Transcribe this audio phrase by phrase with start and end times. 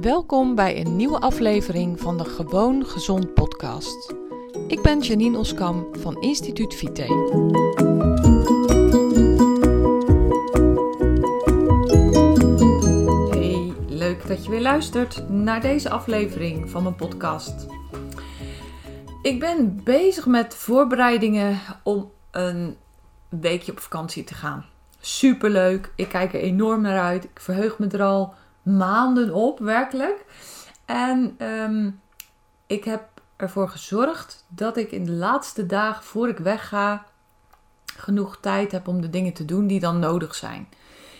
[0.00, 4.14] Welkom bij een nieuwe aflevering van de Gewoon Gezond podcast.
[4.68, 7.02] Ik ben Janine Oskam van Instituut Vite.
[13.30, 17.66] Hey, leuk dat je weer luistert naar deze aflevering van mijn podcast.
[19.22, 22.76] Ik ben bezig met voorbereidingen om een
[23.28, 24.64] weekje op vakantie te gaan.
[25.00, 27.24] Superleuk, ik kijk er enorm naar uit.
[27.24, 28.34] Ik verheug me er al
[28.66, 30.24] maanden op, werkelijk.
[30.84, 31.90] En ehm,
[32.66, 33.02] ik heb
[33.36, 37.04] ervoor gezorgd dat ik in de laatste dagen voor ik wegga
[37.96, 40.68] genoeg tijd heb om de dingen te doen die dan nodig zijn.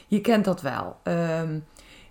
[0.07, 0.97] Je kent dat wel.
[1.03, 1.59] Ehm,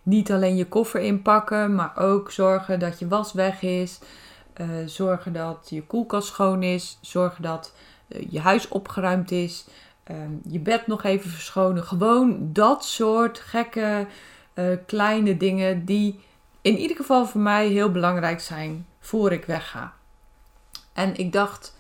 [0.04, 4.00] niet alleen je koffer inpakken, maar ook zorgen dat je was weg is.
[4.62, 6.98] Uh, zorgen dat je koelkast schoon is.
[7.02, 7.74] Zorgen dat
[8.08, 9.66] uh, je huis opgeruimd is.
[10.04, 11.84] Ehm, je bed nog even verschonen.
[11.84, 14.08] Gewoon dat soort gekke
[14.56, 16.20] uh, kleine dingen die
[16.62, 19.94] in ieder geval voor mij heel belangrijk zijn voor ik wegga.
[20.94, 21.78] En ik dacht,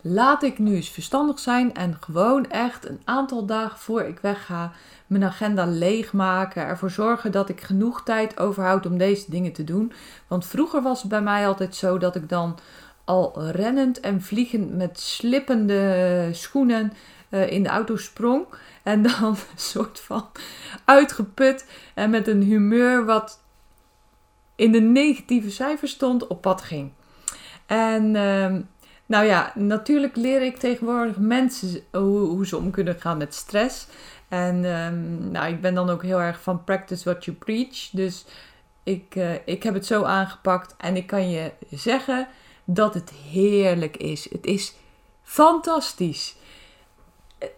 [0.00, 4.72] laat ik nu eens verstandig zijn en gewoon echt een aantal dagen voor ik wegga
[5.06, 6.62] mijn agenda leegmaken.
[6.62, 9.92] Ervoor zorgen dat ik genoeg tijd overhoud om deze dingen te doen.
[10.26, 12.58] Want vroeger was het bij mij altijd zo dat ik dan
[13.04, 16.92] al rennend en vliegend met slippende schoenen
[17.30, 18.46] uh, in de auto sprong.
[18.82, 20.28] En dan een soort van
[20.84, 23.40] uitgeput en met een humeur wat
[24.56, 26.92] in de negatieve cijfers stond op pad ging.
[27.66, 28.54] En uh,
[29.06, 33.86] nou ja, natuurlijk leer ik tegenwoordig mensen hoe, hoe, ze om kunnen gaan met stress.
[34.28, 37.90] En um, nou, ik ben dan ook heel erg van practice what you preach.
[37.92, 38.24] Dus
[38.82, 42.28] ik, uh, ik heb het zo aangepakt en ik kan je zeggen
[42.64, 44.30] dat het heerlijk is.
[44.30, 44.74] Het is
[45.22, 46.36] fantastisch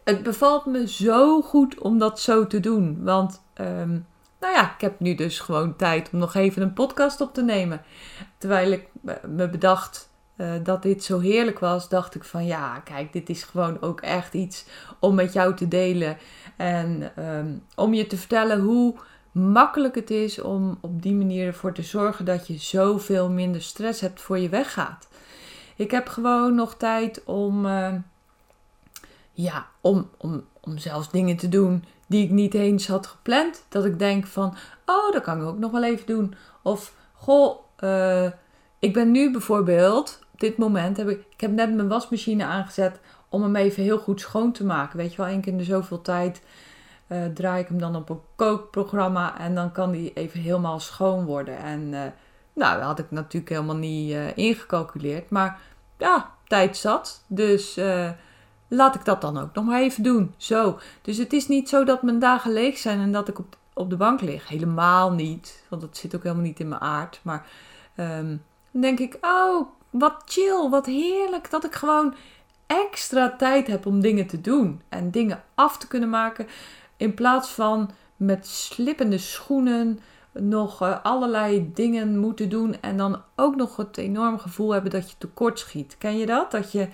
[0.05, 3.05] het bevalt me zo goed om dat zo te doen.
[3.05, 4.06] Want, um,
[4.41, 7.42] nou ja, ik heb nu dus gewoon tijd om nog even een podcast op te
[7.42, 7.83] nemen.
[8.39, 8.89] Terwijl ik
[9.27, 13.42] me bedacht uh, dat dit zo heerlijk was, dacht ik van ja, kijk, dit is
[13.42, 14.65] gewoon ook echt iets
[14.99, 16.19] om met jou te delen.
[16.56, 18.94] En um, om je te vertellen hoe
[19.33, 24.00] makkelijk het is om op die manier ervoor te zorgen dat je zoveel minder stress
[24.00, 25.09] hebt voor je weggaat.
[25.77, 27.66] Ik heb gewoon nog tijd om.
[27.66, 27.94] Uh,
[29.32, 33.64] ja, om, om, om zelfs dingen te doen die ik niet eens had gepland.
[33.68, 34.54] Dat ik denk van,
[34.86, 36.34] oh, dat kan ik ook nog wel even doen.
[36.62, 38.30] Of, goh, uh,
[38.78, 43.00] ik ben nu bijvoorbeeld, op dit moment heb ik, ik heb net mijn wasmachine aangezet
[43.28, 44.96] om hem even heel goed schoon te maken.
[44.96, 46.42] Weet je wel, één keer in de zoveel tijd
[47.06, 51.24] uh, draai ik hem dan op een kookprogramma en dan kan die even helemaal schoon
[51.24, 51.58] worden.
[51.58, 52.00] En uh,
[52.52, 55.60] nou, dat had ik natuurlijk helemaal niet ingecalculeerd, maar
[55.98, 57.24] ja, tijd zat.
[57.26, 57.80] Dus
[58.70, 60.34] laat ik dat dan ook nog maar even doen.
[60.36, 60.78] Zo.
[61.03, 63.91] Dus het is niet zo dat mijn dagen leeg zijn en dat ik op, op
[63.91, 64.48] de bank lig.
[64.48, 65.64] Helemaal niet.
[65.69, 67.20] Want dat zit ook helemaal niet in mijn aard.
[67.22, 67.47] Maar
[67.97, 72.14] um, dan denk ik, oh, wat chill, wat heerlijk dat ik gewoon
[72.66, 74.80] extra tijd heb om dingen te doen.
[74.88, 76.47] En dingen af te kunnen maken.
[76.97, 80.00] In plaats van met slippende schoenen
[80.32, 82.80] nog uh, allerlei dingen moeten doen.
[82.80, 85.98] En dan ook nog het enorm gevoel hebben dat je tekort schiet.
[85.98, 86.50] Ken je dat?
[86.50, 86.88] Dat je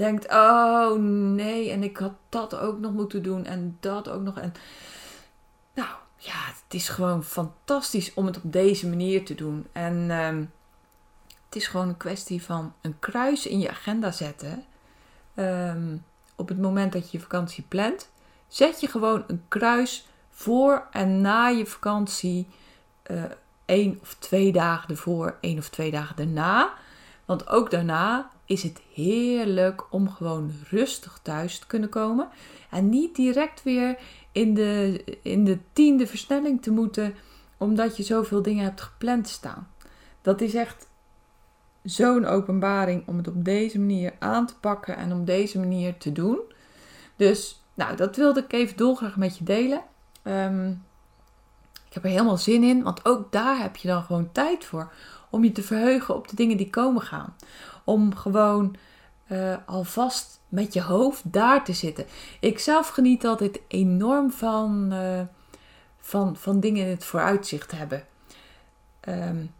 [0.00, 0.98] denkt: oh
[1.34, 4.38] nee, en ik had dat ook nog moeten doen en dat ook nog.
[4.38, 4.52] En
[5.74, 9.66] nou ja, het is gewoon fantastisch om het op deze manier te doen.
[9.72, 10.52] En um,
[11.44, 14.64] het is gewoon een kwestie van een kruis in je agenda zetten.
[15.34, 16.04] Um,
[16.36, 18.10] op het moment dat je je vakantie plant,
[18.48, 22.48] zet je gewoon een kruis voor en na je vakantie.
[23.10, 23.24] Uh,
[23.64, 26.72] één of twee dagen ervoor, één of twee dagen daarna.
[27.24, 32.28] Want ook daarna is het heerlijk om gewoon rustig thuis te kunnen komen.
[32.70, 33.98] En niet direct weer
[34.32, 37.14] in de, in de tiende versnelling te moeten,
[37.56, 39.68] omdat je zoveel dingen hebt gepland staan.
[40.22, 40.88] Dat is echt
[41.82, 46.12] zo'n openbaring om het op deze manier aan te pakken en om deze manier te
[46.12, 46.40] doen.
[47.16, 49.82] Dus, nou, dat wilde ik even dolgraag met je delen.
[50.24, 50.84] Um,
[51.88, 54.92] ik heb er helemaal zin in, want ook daar heb je dan gewoon tijd voor
[55.30, 57.36] om je te verheugen op de dingen die komen gaan.
[57.84, 58.76] Om gewoon
[59.28, 62.06] uh, alvast met je hoofd daar te zitten.
[62.40, 65.20] Ik zelf geniet altijd enorm van, uh,
[66.00, 68.04] van, van dingen in het vooruitzicht hebben.
[69.08, 69.52] Um,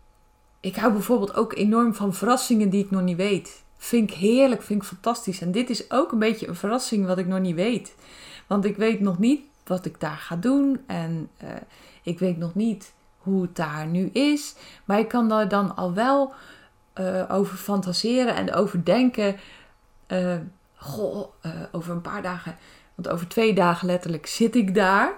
[0.61, 3.63] ik hou bijvoorbeeld ook enorm van verrassingen die ik nog niet weet.
[3.77, 5.41] Vind ik heerlijk, vind ik fantastisch.
[5.41, 7.95] En dit is ook een beetje een verrassing wat ik nog niet weet.
[8.47, 10.81] Want ik weet nog niet wat ik daar ga doen.
[10.87, 11.51] En uh,
[12.03, 14.55] ik weet nog niet hoe het daar nu is.
[14.85, 16.35] Maar ik kan daar dan al wel
[16.95, 19.37] uh, over fantaseren en over denken.
[20.09, 20.37] Uh,
[20.77, 22.57] goh, uh, over een paar dagen,
[22.95, 25.13] want over twee dagen letterlijk zit ik daar.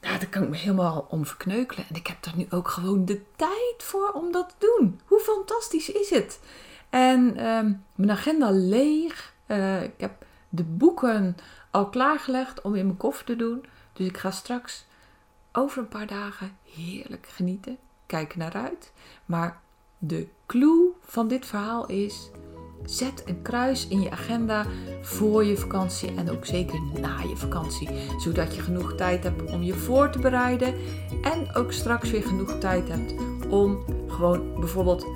[0.00, 1.84] nou, daar kan ik me helemaal om verkneukelen.
[1.88, 5.00] En ik heb daar nu ook gewoon de tijd voor om dat te doen.
[5.06, 6.40] Hoe fantastisch is het?
[6.90, 9.32] En ehm, mijn agenda leeg.
[9.82, 11.36] Ik heb de boeken
[11.70, 13.64] al klaargelegd om in mijn koffer te doen.
[13.92, 14.86] Dus ik ga straks
[15.56, 17.78] over een paar dagen heerlijk genieten.
[18.06, 18.92] Kijk naar uit.
[19.24, 19.60] Maar
[19.98, 22.30] de clue van dit verhaal is:
[22.84, 24.66] zet een kruis in je agenda
[25.02, 29.62] voor je vakantie en ook zeker na je vakantie, zodat je genoeg tijd hebt om
[29.62, 30.74] je voor te bereiden
[31.22, 33.14] en ook straks weer genoeg tijd hebt
[33.48, 35.06] om gewoon bijvoorbeeld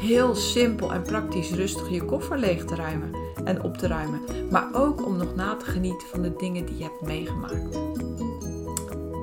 [0.00, 3.14] heel simpel en praktisch rustig je koffer leeg te ruimen
[3.44, 4.20] en op te ruimen,
[4.50, 7.78] maar ook om nog na te genieten van de dingen die je hebt meegemaakt.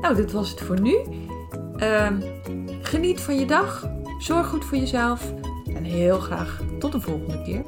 [0.04, 0.98] Nou, dit was het voor nu.
[1.78, 2.22] Ehm,
[2.82, 3.88] geniet van je dag.
[4.20, 5.34] Zorg goed voor jezelf.
[5.76, 7.64] En heel graag tot de volgende keer.